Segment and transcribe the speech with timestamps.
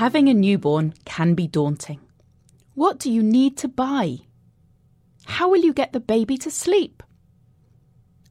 [0.00, 2.00] Having a newborn can be daunting.
[2.74, 4.20] What do you need to buy?
[5.26, 7.02] How will you get the baby to sleep?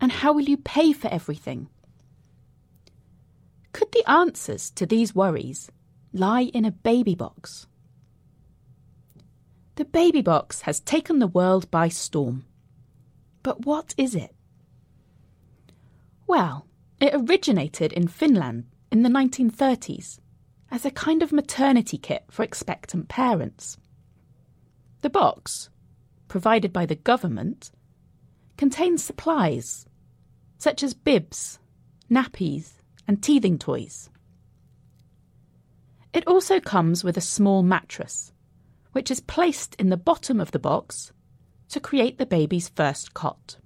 [0.02, 1.70] And how will you pay for everything?
[3.72, 5.70] Could the answers to these worries
[6.12, 7.68] lie in a baby box?
[9.76, 12.46] The baby box has taken the world by storm.
[13.44, 14.34] But what is it?
[16.26, 16.66] Well,
[17.00, 20.18] it originated in Finland in the 1930s
[20.72, 23.78] as a kind of maternity kit for expectant parents.
[25.02, 25.70] The box,
[26.28, 27.72] provided by the government,
[28.58, 29.86] contains supplies
[30.58, 31.60] such as bibs,
[32.12, 32.74] nappies,
[33.08, 34.10] and teething toys.
[36.12, 38.34] It also comes with a small mattress,
[38.92, 41.14] which is placed in the bottom of the box
[41.70, 43.58] to create the baby's first cot.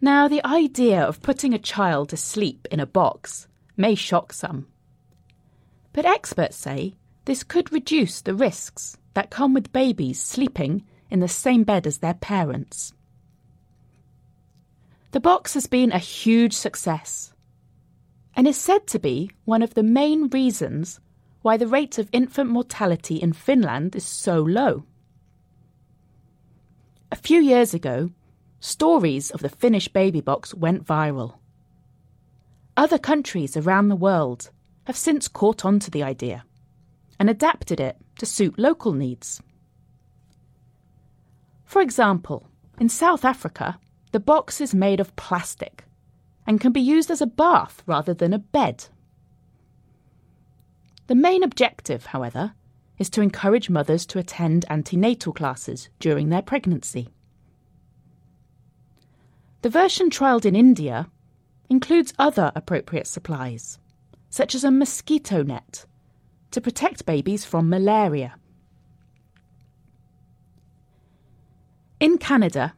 [0.00, 4.66] Now, the idea of putting a child to sleep in a box may shock some.
[5.92, 11.28] But experts say this could reduce the risks that come with babies sleeping in the
[11.28, 12.92] same bed as their parents.
[15.12, 17.32] The box has been a huge success
[18.36, 21.00] and is said to be one of the main reasons
[21.42, 24.84] why the rate of infant mortality in Finland is so low.
[27.10, 28.10] A few years ago,
[28.60, 31.36] stories of the Finnish baby box went viral.
[32.78, 34.52] Other countries around the world
[34.84, 36.44] have since caught on to the idea
[37.18, 39.42] and adapted it to suit local needs.
[41.64, 42.46] For example,
[42.78, 43.80] in South Africa,
[44.12, 45.86] the box is made of plastic
[46.46, 48.86] and can be used as a bath rather than a bed.
[51.08, 52.52] The main objective, however,
[52.96, 57.08] is to encourage mothers to attend antenatal classes during their pregnancy.
[59.62, 61.10] The version trialled in India
[61.68, 63.78] includes other appropriate supplies,
[64.30, 65.84] such as a mosquito net
[66.50, 68.34] to protect babies from malaria.
[72.00, 72.74] In Canada,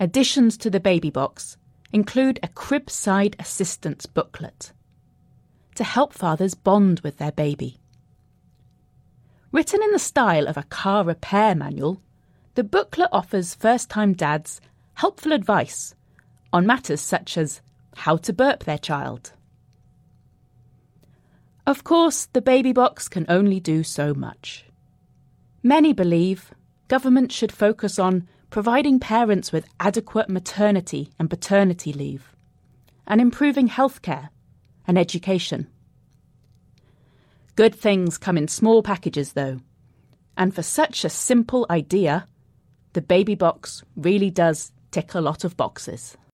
[0.00, 1.56] additions to the baby box
[1.92, 4.72] include a crib side assistance booklet
[5.74, 7.78] to help fathers bond with their baby.
[9.52, 12.00] Written in the style of a car repair manual,
[12.54, 14.60] the booklet offers first time dads
[14.94, 15.94] helpful advice
[16.52, 17.60] on matters such as
[17.96, 19.32] how to burp their child.
[21.66, 24.64] Of course, the baby box can only do so much.
[25.62, 26.52] Many believe
[26.88, 32.34] government should focus on providing parents with adequate maternity and paternity leave,
[33.06, 34.28] and improving healthcare
[34.86, 35.68] and education.
[37.54, 39.60] Good things come in small packages, though,
[40.36, 42.26] and for such a simple idea,
[42.92, 46.16] the baby box really does tick a lot of boxes.